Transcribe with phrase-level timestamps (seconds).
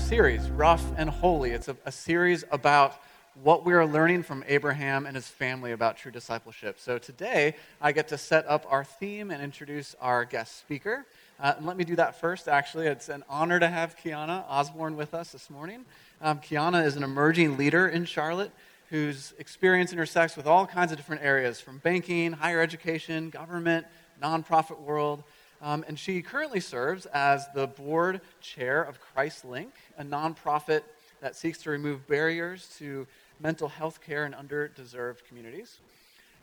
[0.00, 1.50] series, Rough and Holy.
[1.50, 2.96] It's a, a, series about
[3.42, 6.80] what we are learning from Abraham and his family about true discipleship.
[6.80, 11.06] So, today I get to set up our theme and introduce our guest speaker.
[11.38, 12.86] Uh, and let me do that first, actually.
[12.86, 15.84] It's an honor to have Kiana Osborne with us this morning.
[16.20, 18.52] Um, Kiana is an emerging leader in Charlotte
[18.88, 23.86] whose experience intersects with all kinds of different areas from banking, higher education, government,
[24.20, 25.22] nonprofit world.
[25.62, 30.82] Um, and she currently serves as the board chair of ChristLink, a nonprofit
[31.20, 33.06] that seeks to remove barriers to
[33.40, 35.78] mental health care in underdeserved communities.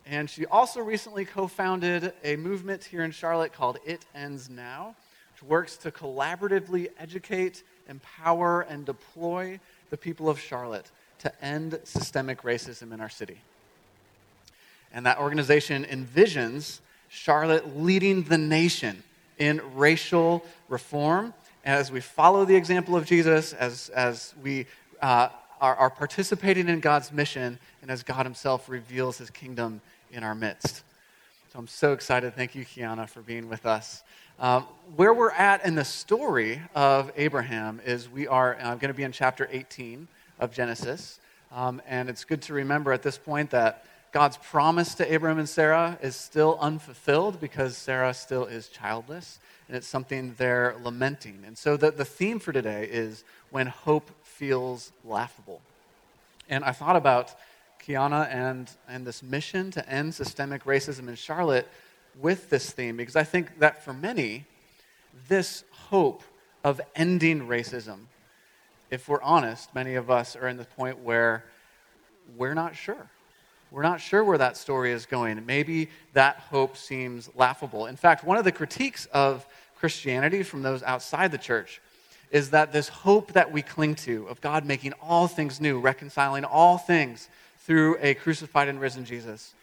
[0.06, 4.96] And she also recently co founded a movement here in Charlotte called It Ends Now,
[5.34, 9.60] which works to collaboratively educate, empower, and deploy
[9.90, 13.42] the people of Charlotte to end systemic racism in our city.
[14.94, 19.04] And that organization envisions Charlotte leading the nation
[19.38, 21.34] in racial reform.
[21.66, 24.68] As we follow the example of Jesus, as, as we
[25.02, 30.24] uh, are, are participating in God's mission, and as God Himself reveals His kingdom in
[30.24, 30.84] our midst.
[31.52, 32.36] So I'm so excited.
[32.36, 34.04] Thank you, Kiana, for being with us.
[34.40, 34.64] Um,
[34.96, 39.04] where we're at in the story of Abraham is we are uh, going to be
[39.04, 40.08] in chapter 18
[40.40, 41.20] of Genesis.
[41.52, 45.50] Um, and it's good to remember at this point that God's promise to Abraham and
[45.50, 51.44] Sarah is still unfulfilled because Sarah still is childless, and it's something they're lamenting.
[51.45, 55.61] And so the, the theme for today is when hope feels laughable.
[56.50, 57.35] And I thought about
[57.85, 61.67] Kiana and, and this mission to end systemic racism in Charlotte
[62.19, 64.45] with this theme because I think that for many,
[65.28, 66.23] this hope
[66.63, 68.05] of ending racism,
[68.89, 71.44] if we're honest, many of us are in the point where
[72.38, 73.09] we're not sure
[73.72, 75.46] we're not sure where that story is going.
[75.46, 77.86] Maybe that hope seems laughable.
[77.86, 79.46] In fact, one of the critiques of
[79.78, 81.81] Christianity from those outside the church
[82.31, 86.44] is that this hope that we cling to of God making all things new, reconciling
[86.44, 89.53] all things through a crucified and risen Jesus,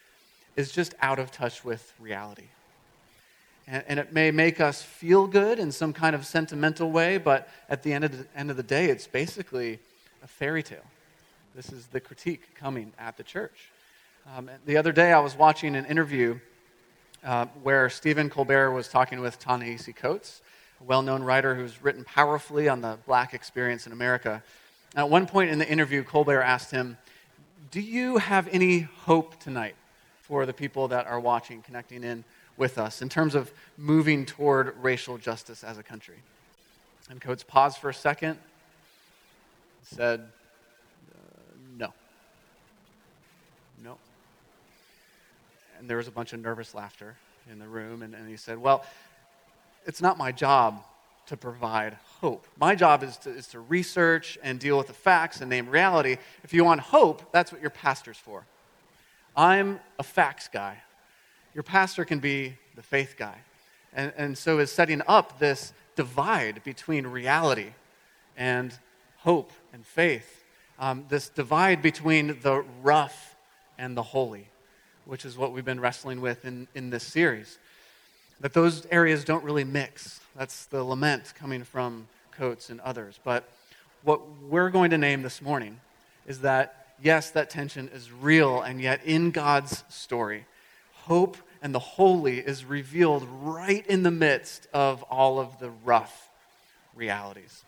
[0.57, 2.49] is just out of touch with reality.
[3.67, 7.83] And, it may make us feel good in some kind of sentimental way, but at
[7.83, 9.79] the end of the, end of the day, it's basically
[10.23, 10.85] a fairy tale.
[11.55, 13.71] This is the critique coming at the church.
[14.33, 16.39] Um, the other day, I was watching an interview
[17.23, 20.41] uh, where Stephen Colbert was talking with Ta-Nehisi Coates,
[20.81, 24.43] a well known writer who's written powerfully on the black experience in America.
[24.97, 26.97] At one point in the interview, Colbert asked him,
[27.71, 29.77] Do you have any hope tonight
[30.23, 32.25] for the people that are watching, connecting in
[32.57, 36.17] with us, in terms of moving toward racial justice as a country?
[37.11, 38.39] And Coates paused for a second,
[39.83, 40.27] said,
[45.85, 47.15] and there was a bunch of nervous laughter
[47.53, 48.01] in the room.
[48.01, 48.87] And, and he said, Well,
[49.85, 50.83] it's not my job
[51.27, 52.47] to provide hope.
[52.59, 56.17] My job is to, is to research and deal with the facts and name reality.
[56.43, 58.47] If you want hope, that's what your pastor's for.
[59.37, 60.79] I'm a facts guy.
[61.53, 63.37] Your pastor can be the faith guy.
[63.93, 67.75] And, and so is setting up this divide between reality
[68.39, 68.73] and
[69.19, 70.47] hope and faith,
[70.79, 73.37] um, this divide between the rough
[73.77, 74.49] and the holy
[75.07, 77.59] which is what we've been wrestling with in, in this series.
[78.41, 80.21] That those areas don't really mix.
[80.37, 83.19] That's the lament coming from Coates and others.
[83.25, 83.49] But
[84.03, 85.81] what we're going to name this morning
[86.27, 90.47] is that, yes, that tension is real, and yet in God's story,
[90.93, 96.29] hope and the holy is revealed right in the midst of all of the rough
[96.95, 97.63] realities.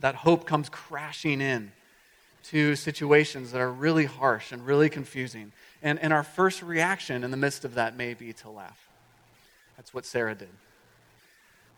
[0.00, 1.72] That hope comes crashing in
[2.44, 5.52] to situations that are really harsh and really confusing.
[5.84, 8.88] And, and our first reaction in the midst of that may be to laugh.
[9.76, 10.48] That's what Sarah did.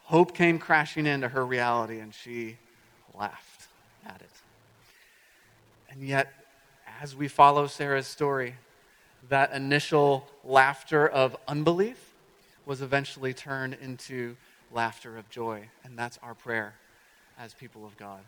[0.05, 2.57] Hope came crashing into her reality, and she
[3.19, 3.67] laughed
[4.07, 4.31] at it.
[5.91, 6.33] And yet,
[7.03, 8.55] as we follow Sarah's story,
[9.29, 12.15] that initial laughter of unbelief
[12.65, 14.37] was eventually turned into
[14.71, 15.69] laughter of joy.
[15.83, 16.75] And that's our prayer
[17.41, 18.21] as people of God.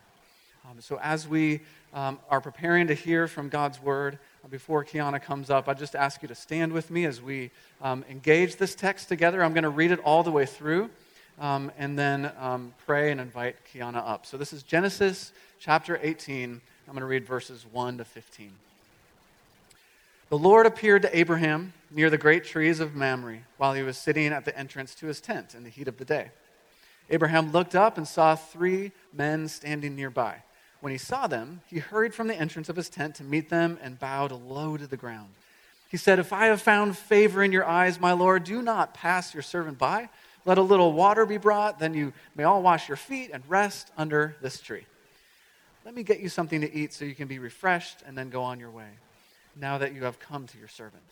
[0.70, 1.61] Um, so, as we
[1.94, 4.19] um, are preparing to hear from God's word,
[4.50, 7.50] before Kiana comes up, I just ask you to stand with me as we
[7.81, 9.43] um, engage this text together.
[9.43, 10.91] I'm going to read it all the way through
[11.41, 14.26] um, and then um, pray and invite Kiana up.
[14.26, 16.61] So this is Genesis chapter 18.
[16.87, 18.50] I'm going to read verses 1 to 15.
[20.29, 24.32] The Lord appeared to Abraham near the great trees of Mamre while he was sitting
[24.32, 26.31] at the entrance to his tent in the heat of the day.
[27.09, 30.43] Abraham looked up and saw three men standing nearby.
[30.80, 33.78] When he saw them, he hurried from the entrance of his tent to meet them
[33.82, 35.30] and bowed low to the ground.
[35.88, 39.34] He said, If I have found favor in your eyes, my Lord, do not pass
[39.34, 40.08] your servant by.
[40.44, 43.90] Let a little water be brought, then you may all wash your feet and rest
[43.96, 44.86] under this tree.
[45.84, 48.42] Let me get you something to eat so you can be refreshed and then go
[48.42, 48.88] on your way,
[49.56, 51.02] now that you have come to your servant.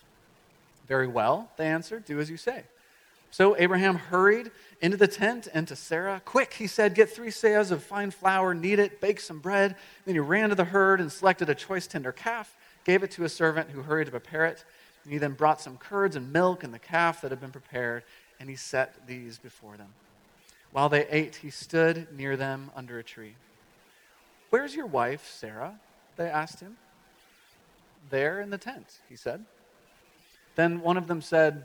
[0.86, 2.62] Very well, they answered, do as you say.
[3.36, 4.50] So Abraham hurried
[4.80, 6.22] into the tent and to Sarah.
[6.24, 9.76] Quick, he said, get three seahs of fine flour, knead it, bake some bread.
[10.06, 13.24] Then he ran to the herd and selected a choice tender calf, gave it to
[13.24, 14.64] a servant who hurried to prepare it.
[15.04, 18.04] And he then brought some curds and milk and the calf that had been prepared,
[18.40, 19.92] and he set these before them.
[20.72, 23.34] While they ate, he stood near them under a tree.
[24.48, 25.78] Where's your wife, Sarah?
[26.16, 26.78] They asked him.
[28.08, 29.44] There in the tent, he said.
[30.54, 31.64] Then one of them said,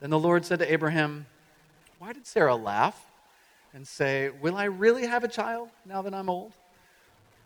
[0.00, 1.26] Then the Lord said to Abraham,
[1.98, 3.06] Why did Sarah laugh
[3.72, 6.52] and say, Will I really have a child now that I'm old?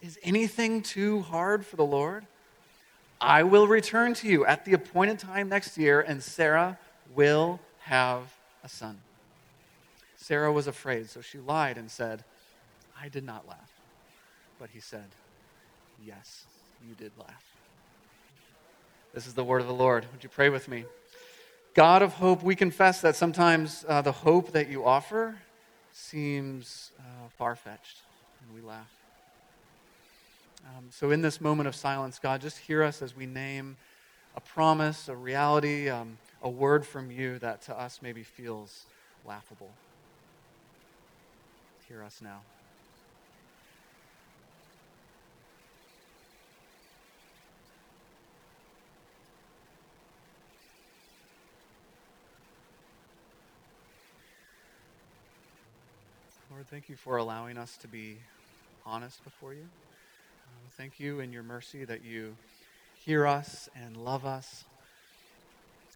[0.02, 2.26] Is anything too hard for the Lord?
[3.20, 6.78] I will return to you at the appointed time next year, and Sarah
[7.14, 8.32] will have
[8.64, 8.98] a son.
[10.16, 12.24] Sarah was afraid, so she lied and said,
[13.00, 13.70] I did not laugh.
[14.58, 15.06] But he said,
[16.04, 16.44] Yes,
[16.86, 17.44] you did laugh.
[19.12, 20.06] This is the word of the Lord.
[20.12, 20.84] Would you pray with me?
[21.74, 25.38] God of hope, we confess that sometimes uh, the hope that you offer
[25.92, 27.98] seems uh, far fetched,
[28.42, 28.90] and we laugh.
[30.76, 33.76] Um, so, in this moment of silence, God, just hear us as we name
[34.36, 38.86] a promise, a reality, um, a word from you that to us maybe feels
[39.24, 39.70] laughable.
[41.88, 42.40] Hear us now.
[56.60, 58.18] Lord, thank you for allowing us to be
[58.84, 59.62] honest before you.
[59.62, 62.36] Uh, thank you in your mercy that you
[63.02, 64.66] hear us and love us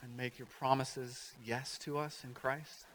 [0.03, 2.87] and make your promises yes to us in Christ.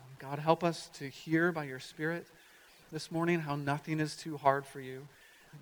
[0.00, 2.28] Um, God, help us to hear by your Spirit
[2.92, 5.08] this morning how nothing is too hard for you.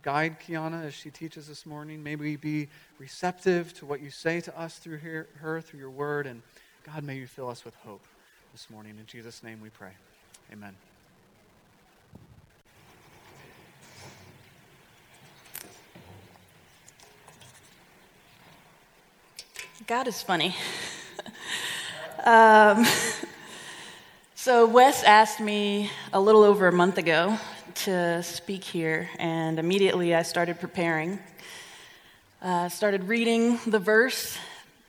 [0.03, 2.03] Guide Kiana as she teaches this morning.
[2.03, 2.69] May we be
[2.99, 6.27] receptive to what you say to us through her, her through your word.
[6.27, 6.43] And
[6.85, 8.05] God, may you fill us with hope
[8.53, 8.97] this morning.
[9.01, 9.93] In Jesus' name we pray.
[10.53, 10.77] Amen.
[19.87, 20.53] God is funny.
[22.25, 22.85] um,
[24.35, 27.39] so, Wes asked me a little over a month ago
[27.85, 31.21] to speak here, and immediately I started preparing.
[32.43, 34.37] Uh, started reading the verse,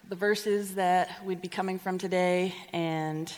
[0.10, 3.32] the verses that we'd be coming from today, and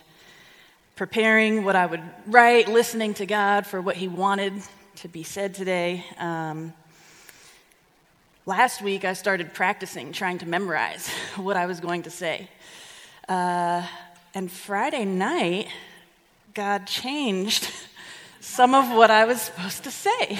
[0.96, 4.54] preparing what I would write, listening to God for what He wanted
[4.98, 6.06] to be said today.
[6.20, 6.74] Um,
[8.50, 12.50] Last week, I started practicing, trying to memorize what I was going to say.
[13.28, 13.86] Uh,
[14.34, 15.68] and Friday night,
[16.56, 17.70] God changed
[18.40, 20.40] some of what I was supposed to say.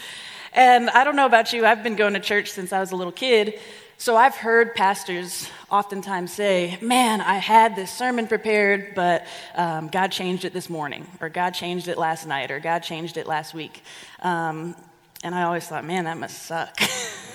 [0.54, 2.96] and I don't know about you, I've been going to church since I was a
[2.96, 3.60] little kid.
[3.98, 10.10] So I've heard pastors oftentimes say, Man, I had this sermon prepared, but um, God
[10.10, 13.52] changed it this morning, or God changed it last night, or God changed it last
[13.52, 13.82] week.
[14.20, 14.74] Um,
[15.22, 16.80] and I always thought, Man, that must suck.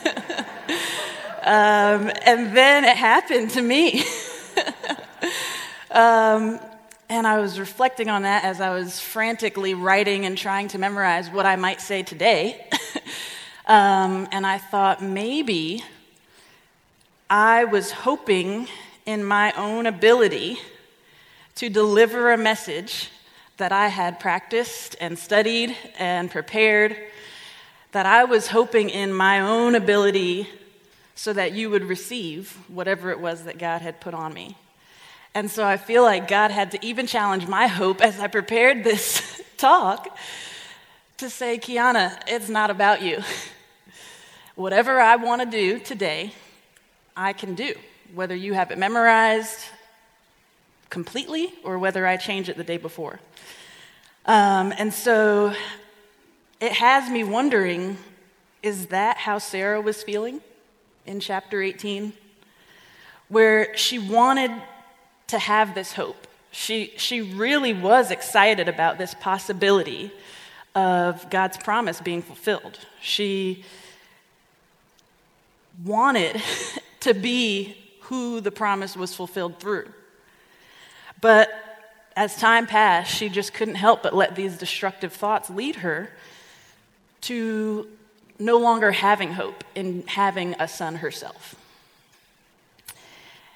[1.47, 4.03] Um, and then it happened to me.
[5.91, 6.59] um,
[7.07, 11.29] and I was reflecting on that as I was frantically writing and trying to memorize
[11.29, 12.67] what I might say today.
[13.65, 15.85] um, and I thought maybe
[17.29, 18.67] I was hoping
[19.05, 20.57] in my own ability
[21.55, 23.09] to deliver a message
[23.55, 26.97] that I had practiced and studied and prepared,
[27.91, 30.47] that I was hoping in my own ability
[31.15, 34.55] so that you would receive whatever it was that God had put on me.
[35.33, 38.83] And so I feel like God had to even challenge my hope as I prepared
[38.83, 40.17] this talk
[41.17, 43.21] to say, Kiana, it's not about you.
[44.55, 46.33] Whatever I want to do today,
[47.15, 47.73] I can do,
[48.13, 49.59] whether you have it memorized
[50.89, 53.19] completely or whether I change it the day before.
[54.25, 55.53] Um, and so
[56.59, 57.97] it has me wondering
[58.63, 60.41] is that how Sarah was feeling?
[61.07, 62.13] in chapter 18,
[63.29, 64.51] where she wanted
[65.27, 66.27] to have this hope.
[66.51, 70.11] She, she really was excited about this possibility
[70.75, 72.77] of God's promise being fulfilled.
[73.01, 73.63] She
[75.83, 76.41] wanted
[76.99, 79.87] to be who the promise was fulfilled through.
[81.21, 81.49] But
[82.15, 86.09] as time passed, she just couldn't help but let these destructive thoughts lead her
[87.21, 87.87] to
[88.39, 91.55] no longer having hope in having a son herself.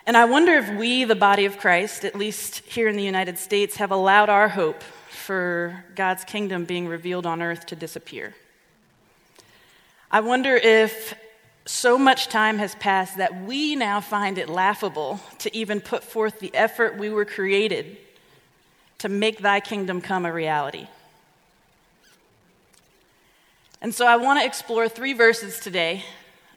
[0.06, 3.38] And I wonder if we, the body of Christ, at least here in the United
[3.38, 8.34] States, have allowed our hope for God's kingdom being revealed on earth to disappear.
[10.10, 11.14] I wonder if
[11.66, 16.40] so much time has passed that we now find it laughable to even put forth
[16.40, 17.98] the effort we were created
[18.98, 20.88] to make thy kingdom come a reality.
[23.84, 26.04] And so I want to explore three verses today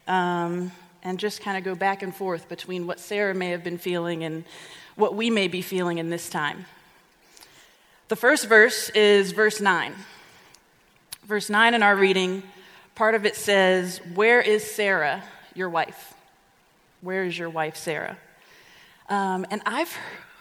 [0.06, 0.70] um,
[1.02, 4.24] and just kind of go back and forth between what Sarah may have been feeling
[4.24, 4.44] and
[4.94, 6.66] what we may be feeling in this time.
[8.08, 9.94] The first verse is verse 9.
[11.24, 12.42] Verse 9 in our reading,
[12.94, 16.12] part of it says, Where is Sarah, your wife?
[17.00, 18.18] Where is your wife, Sarah?
[19.08, 19.96] Um, and I've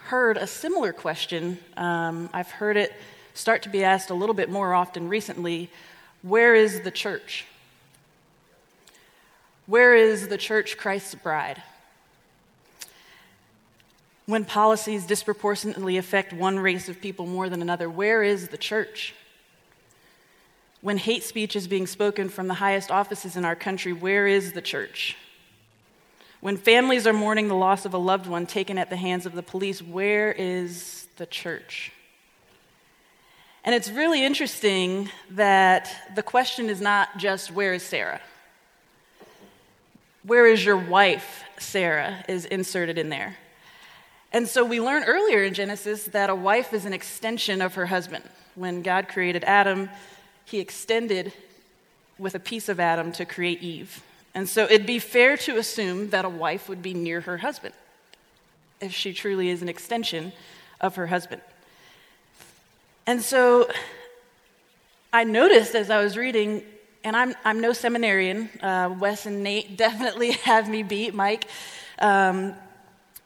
[0.08, 1.56] heard a similar question.
[1.78, 2.92] Um, I've heard it
[3.32, 5.70] start to be asked a little bit more often recently
[6.24, 7.44] where is the church?
[9.66, 11.62] Where is the church, Christ's bride?
[14.26, 19.14] When policies disproportionately affect one race of people more than another, where is the church?
[20.80, 24.52] When hate speech is being spoken from the highest offices in our country, where is
[24.52, 25.18] the church?
[26.40, 29.34] When families are mourning the loss of a loved one taken at the hands of
[29.34, 31.92] the police, where is the church?
[33.64, 38.20] And it's really interesting that the question is not just, where is Sarah?
[40.22, 43.36] Where is your wife, Sarah, is inserted in there.
[44.32, 47.86] And so we learn earlier in Genesis that a wife is an extension of her
[47.86, 48.24] husband.
[48.54, 49.88] When God created Adam,
[50.44, 51.32] he extended
[52.18, 54.02] with a piece of Adam to create Eve.
[54.34, 57.74] And so it'd be fair to assume that a wife would be near her husband
[58.80, 60.32] if she truly is an extension
[60.80, 61.40] of her husband.
[63.06, 63.68] And so
[65.12, 66.62] I noticed as I was reading,
[67.04, 71.46] and I'm, I'm no seminarian, uh, Wes and Nate definitely have me beat, Mike.
[71.98, 72.54] Um,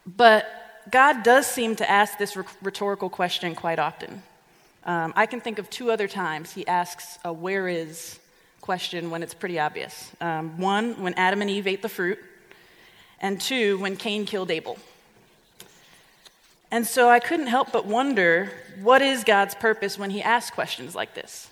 [0.05, 0.47] but
[0.91, 4.23] God does seem to ask this rhetorical question quite often.
[4.85, 8.19] Um, I can think of two other times he asks a where is
[8.61, 10.11] question when it's pretty obvious.
[10.21, 12.19] Um, one, when Adam and Eve ate the fruit,
[13.21, 14.79] and two, when Cain killed Abel.
[16.71, 18.51] And so I couldn't help but wonder
[18.83, 21.49] what is God's purpose when He asks questions like this?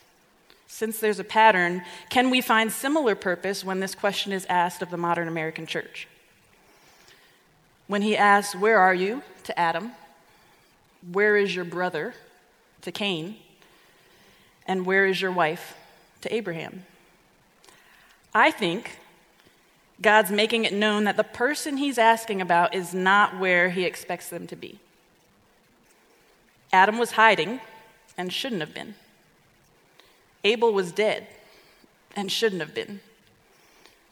[0.67, 4.91] Since there's a pattern, can we find similar purpose when this question is asked of
[4.91, 6.07] the modern American church?
[7.87, 9.23] When He asks, Where are you?
[9.45, 9.93] to Adam,
[11.13, 12.15] Where is your brother?
[12.83, 13.37] to Cain,
[14.67, 15.77] and Where is your wife?
[16.21, 16.85] to Abraham.
[18.35, 18.99] I think
[20.03, 24.29] God's making it known that the person He's asking about is not where He expects
[24.29, 24.79] them to be.
[26.73, 27.61] Adam was hiding
[28.17, 28.95] and shouldn't have been.
[30.45, 31.27] Abel was dead
[32.15, 33.01] and shouldn't have been.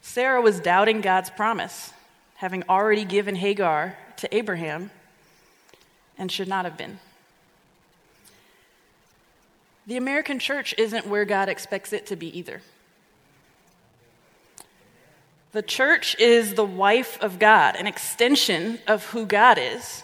[0.01, 1.91] Sarah was doubting God's promise,
[2.35, 4.91] having already given Hagar to Abraham,
[6.17, 6.99] and should not have been.
[9.87, 12.61] The American church isn't where God expects it to be either.
[15.51, 20.03] The church is the wife of God, an extension of who God is.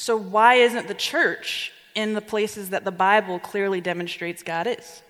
[0.00, 5.02] So, why isn't the church in the places that the Bible clearly demonstrates God is?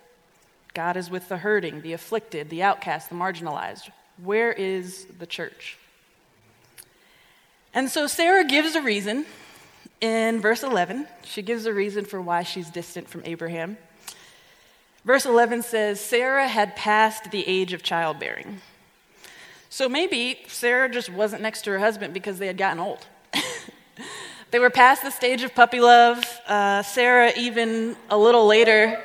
[0.74, 3.90] God is with the hurting, the afflicted, the outcast, the marginalized.
[4.20, 5.78] Where is the church?
[7.72, 9.26] And so Sarah gives a reason
[10.00, 11.06] in verse 11.
[11.22, 13.78] She gives a reason for why she's distant from Abraham.
[15.04, 18.60] Verse 11 says, Sarah had passed the age of childbearing.
[19.68, 23.06] So maybe Sarah just wasn't next to her husband because they had gotten old.
[24.50, 26.24] They were past the stage of puppy love.
[26.44, 29.00] Uh, Sarah, even a little later,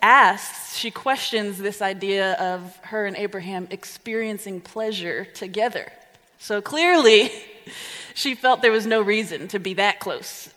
[0.00, 5.90] asks, she questions this idea of her and Abraham experiencing pleasure together.
[6.38, 7.32] So clearly,
[8.14, 10.50] she felt there was no reason to be that close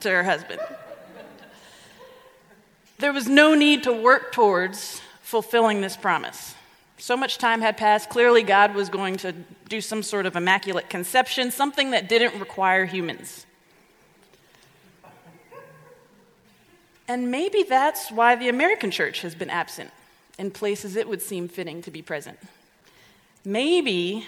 [0.00, 0.60] to her husband.
[2.98, 6.54] There was no need to work towards fulfilling this promise.
[7.00, 8.10] So much time had passed.
[8.10, 9.32] Clearly, God was going to
[9.68, 13.46] do some sort of immaculate conception, something that didn't require humans.
[17.08, 19.90] And maybe that's why the American church has been absent
[20.38, 22.38] in places it would seem fitting to be present.
[23.46, 24.26] Maybe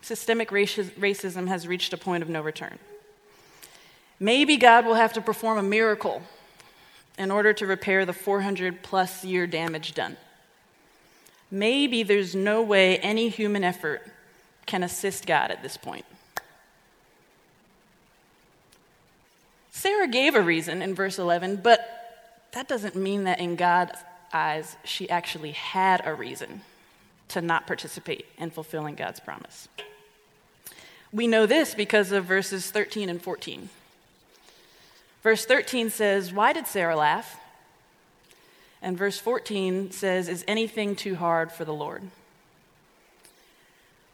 [0.00, 2.78] systemic racism has reached a point of no return.
[4.18, 6.22] Maybe God will have to perform a miracle
[7.18, 10.16] in order to repair the 400 plus year damage done.
[11.50, 14.02] Maybe there's no way any human effort
[14.66, 16.04] can assist God at this point.
[19.70, 21.80] Sarah gave a reason in verse 11, but
[22.52, 23.98] that doesn't mean that in God's
[24.32, 26.60] eyes she actually had a reason
[27.28, 29.68] to not participate in fulfilling God's promise.
[31.12, 33.70] We know this because of verses 13 and 14.
[35.22, 37.39] Verse 13 says, Why did Sarah laugh?
[38.82, 42.02] And verse 14 says, Is anything too hard for the Lord?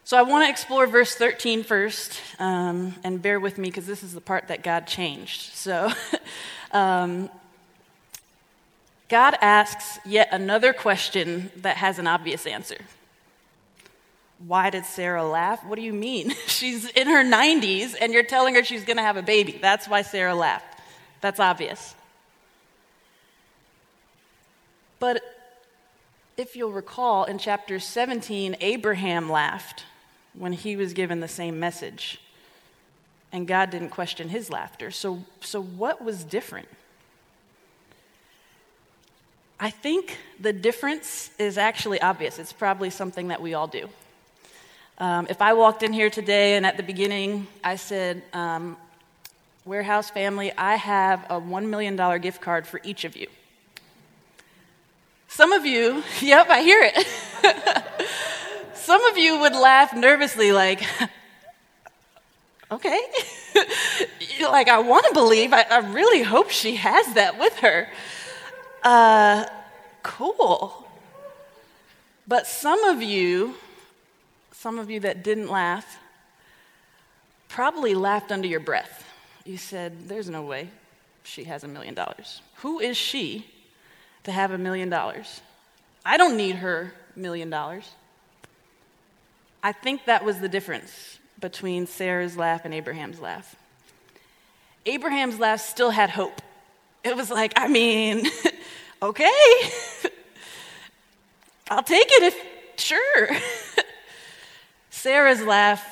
[0.04, 4.04] So I want to explore verse 13 first, um, and bear with me because this
[4.04, 5.52] is the part that God changed.
[5.54, 5.90] So
[6.72, 7.28] um,
[9.08, 12.78] God asks yet another question that has an obvious answer.
[14.46, 15.64] Why did Sarah laugh?
[15.64, 16.30] What do you mean?
[16.46, 19.58] she's in her 90s and you're telling her she's going to have a baby.
[19.60, 20.80] That's why Sarah laughed.
[21.20, 21.94] That's obvious.
[24.98, 25.22] But
[26.36, 29.84] if you'll recall, in chapter 17, Abraham laughed
[30.34, 32.20] when he was given the same message.
[33.32, 34.90] And God didn't question his laughter.
[34.90, 36.68] So, so what was different?
[39.58, 42.38] I think the difference is actually obvious.
[42.38, 43.88] It's probably something that we all do.
[44.98, 48.76] Um, if I walked in here today and at the beginning I said, um,
[49.64, 53.26] Warehouse family, I have a $1 million gift card for each of you.
[55.36, 57.06] Some of you, yep, I hear it.
[58.74, 60.82] Some of you would laugh nervously, like,
[62.70, 62.98] okay.
[64.40, 67.86] like, I want to believe, I, I, really hope she has that with her.
[68.82, 69.44] Uh,
[70.02, 70.88] cool.
[72.26, 73.56] But some of you,
[74.52, 75.98] some of you that didn't laugh,
[77.48, 79.04] probably laughed under your breath.
[79.44, 80.70] You said, There's no way
[81.24, 82.40] she has a million dollars.
[82.62, 83.44] Who is she
[84.26, 85.40] to have a million dollars?
[86.04, 87.88] I don't need her million dollars.
[89.62, 93.56] I think that was the difference between Sarah's laugh and Abraham's laugh.
[94.84, 96.42] Abraham's laugh still had hope.
[97.02, 98.26] It was like, I mean,
[99.02, 99.30] okay,
[101.70, 103.28] I'll take it if, sure.
[104.90, 105.84] Sarah's laugh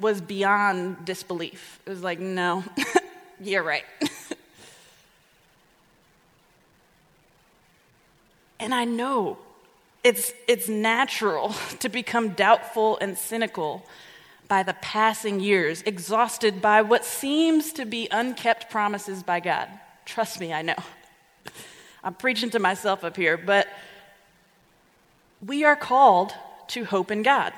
[0.00, 1.80] was beyond disbelief.
[1.86, 2.64] It was like, no,
[3.40, 3.84] you're right.
[8.62, 9.38] And I know
[10.04, 13.84] it's, it's natural to become doubtful and cynical
[14.46, 19.68] by the passing years, exhausted by what seems to be unkept promises by God.
[20.04, 20.76] Trust me, I know.
[22.04, 23.66] I'm preaching to myself up here, but
[25.44, 26.32] we are called
[26.68, 27.52] to hope in God.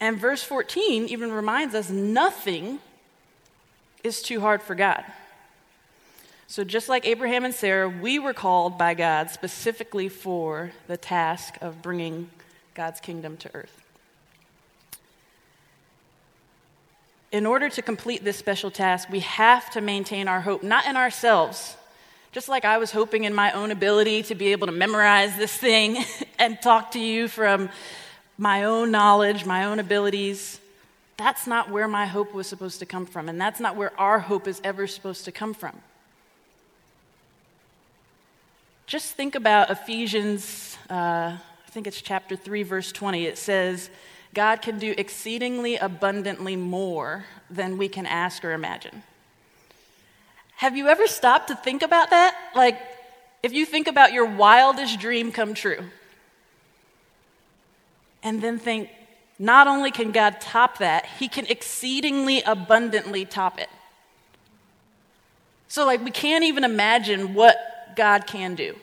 [0.00, 2.80] And verse 14 even reminds us nothing
[4.02, 5.04] is too hard for God.
[6.46, 11.56] So, just like Abraham and Sarah, we were called by God specifically for the task
[11.60, 12.30] of bringing
[12.74, 13.82] God's kingdom to earth.
[17.30, 20.96] In order to complete this special task, we have to maintain our hope, not in
[20.96, 21.76] ourselves.
[22.30, 25.56] Just like I was hoping in my own ability to be able to memorize this
[25.56, 26.04] thing
[26.38, 27.70] and talk to you from
[28.36, 30.60] my own knowledge, my own abilities.
[31.16, 34.18] That's not where my hope was supposed to come from, and that's not where our
[34.18, 35.80] hope is ever supposed to come from.
[38.92, 43.24] Just think about Ephesians, uh, I think it's chapter 3, verse 20.
[43.24, 43.88] It says,
[44.34, 49.02] God can do exceedingly abundantly more than we can ask or imagine.
[50.56, 52.36] Have you ever stopped to think about that?
[52.54, 52.78] Like,
[53.42, 55.84] if you think about your wildest dream come true,
[58.22, 58.90] and then think,
[59.38, 63.70] not only can God top that, He can exceedingly abundantly top it.
[65.68, 68.76] So, like, we can't even imagine what God can do.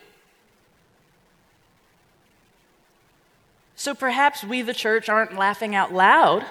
[3.75, 6.45] So perhaps we, the church, aren't laughing out loud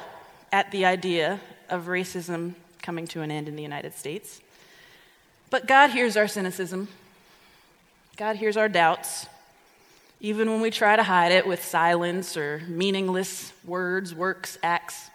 [0.50, 4.40] at the idea of racism coming to an end in the United States.
[5.50, 6.88] But God hears our cynicism,
[8.16, 9.26] God hears our doubts
[10.20, 15.10] even when we try to hide it with silence or meaningless words, works, acts.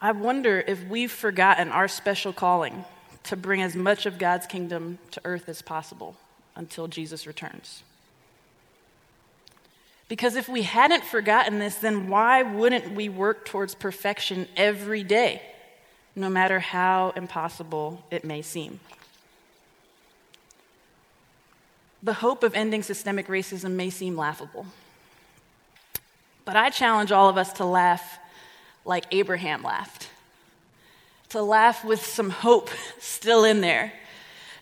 [0.00, 2.84] I wonder if we've forgotten our special calling
[3.24, 6.16] to bring as much of God's kingdom to earth as possible
[6.56, 7.82] until Jesus returns.
[10.08, 15.40] Because if we hadn't forgotten this, then why wouldn't we work towards perfection every day,
[16.14, 18.80] no matter how impossible it may seem?
[22.02, 24.66] the hope of ending systemic racism may seem laughable.
[26.44, 28.18] But I challenge all of us to laugh
[28.84, 30.08] like Abraham laughed,
[31.32, 32.68] to laugh with some hope
[32.98, 33.92] still in there,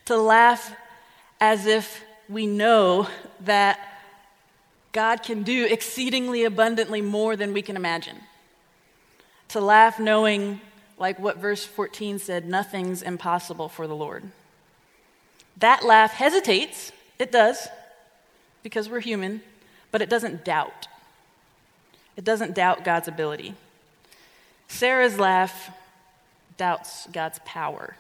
[0.05, 0.73] to laugh
[1.41, 3.09] as if we know
[3.41, 3.79] that
[4.93, 8.17] God can do exceedingly abundantly more than we can imagine.
[9.49, 10.61] To laugh knowing,
[10.97, 14.23] like what verse 14 said, nothing's impossible for the Lord.
[15.57, 17.67] That laugh hesitates, it does,
[18.63, 19.43] because we're human,
[19.91, 20.87] but it doesn't doubt.
[22.17, 23.55] It doesn't doubt God's ability.
[24.69, 25.73] Sarah's laugh
[26.61, 27.97] doubts God's power.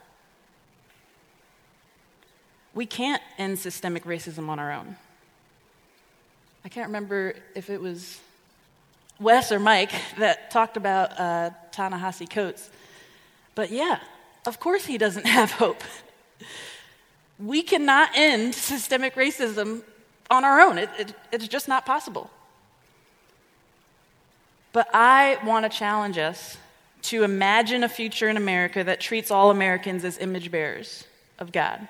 [2.75, 4.96] We can't end systemic racism on our own.
[6.62, 8.20] I can't remember if it was
[9.18, 12.68] Wes or Mike that talked about uh, Ta-Nehisi Coates.
[13.55, 13.99] But yeah,
[14.44, 15.83] of course he doesn't have hope.
[17.38, 19.85] We cannot end systemic racism
[20.31, 22.31] on our own, it, it, it's just not possible.
[24.75, 26.59] But I want to challenge us
[27.03, 31.05] to imagine a future in America that treats all Americans as image bearers
[31.39, 31.89] of God.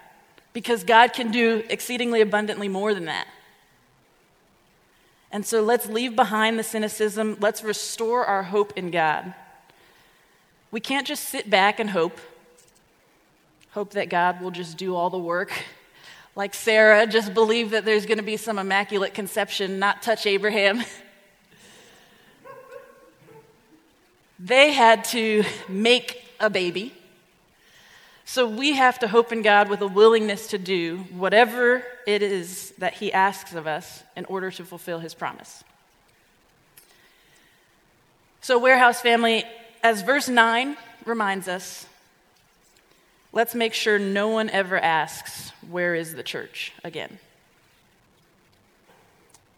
[0.53, 3.27] Because God can do exceedingly abundantly more than that.
[5.31, 7.37] And so let's leave behind the cynicism.
[7.41, 9.33] Let's restore our hope in God.
[10.73, 12.19] We can't just sit back and hope,
[13.73, 15.53] hope that God will just do all the work.
[16.37, 20.83] Like Sarah, just believe that there's going to be some immaculate conception, not touch Abraham.
[24.43, 26.95] they had to make a baby.
[28.25, 32.73] So we have to hope in God with a willingness to do whatever it is
[32.79, 35.63] that He asks of us in order to fulfill His promise.
[38.41, 39.45] So, warehouse family,
[39.83, 41.85] as verse 9 reminds us,
[43.33, 47.19] let's make sure no one ever asks, Where is the church again?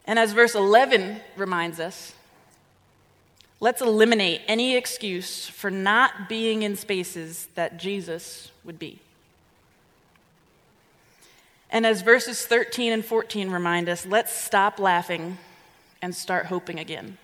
[0.04, 2.14] And as verse 11 reminds us,
[3.62, 8.98] Let's eliminate any excuse for not being in spaces that Jesus would be.
[11.70, 15.38] And as verses 13 and 14 remind us, let's stop laughing
[16.02, 17.18] and start hoping again.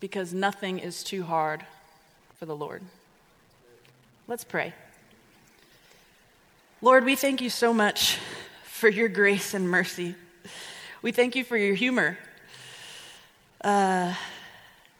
[0.00, 1.66] Because nothing is too hard
[2.38, 2.80] for the Lord.
[4.26, 4.72] Let's pray.
[6.80, 8.16] Lord, we thank you so much
[8.64, 10.14] for your grace and mercy.
[11.02, 12.16] We thank you for your humor.
[13.60, 14.14] Uh,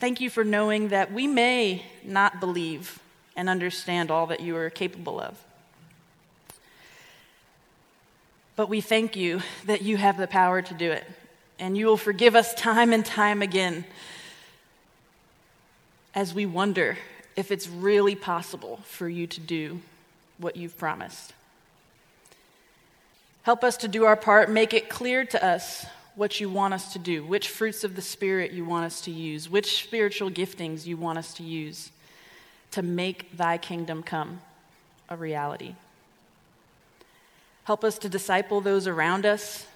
[0.00, 2.98] Thank you for knowing that we may not believe
[3.36, 5.36] and understand all that you are capable of.
[8.56, 11.04] But we thank you that you have the power to do it,
[11.58, 13.84] and you will forgive us time and time again
[16.14, 16.96] as we wonder
[17.36, 19.82] if it's really possible for you to do
[20.38, 21.34] what you've promised.
[23.42, 25.84] Help us to do our part, make it clear to us
[26.14, 29.10] what you want us to do, which fruits of the Spirit you want us to
[29.10, 31.90] use, which spiritual giftings you want us to use
[32.72, 34.40] to make thy kingdom come
[35.08, 35.74] a reality.
[37.64, 39.66] Help us to disciple those around us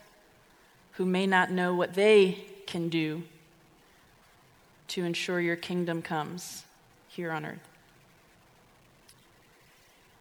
[0.92, 3.22] who may not know what they can do
[4.88, 6.64] to ensure your kingdom comes
[7.08, 7.68] here on earth.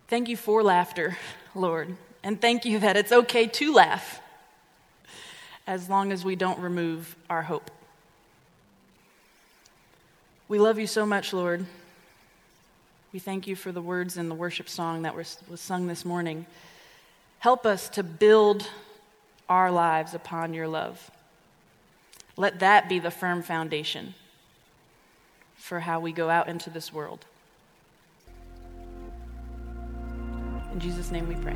[0.07, 1.17] Thank you for laughter,
[1.55, 4.19] Lord, and thank you that it's okay to laugh
[5.65, 7.71] as long as we don't remove our hope.
[10.47, 11.65] We love you so much, Lord.
[13.13, 16.45] We thank you for the words in the worship song that was, sung this morning.
[17.39, 18.67] Help us to build
[19.47, 21.11] our lives upon your love.
[22.35, 24.15] Let that be the firm foundation
[25.55, 27.25] for how we go out into this world.
[30.73, 31.55] In Jesus' name we pray.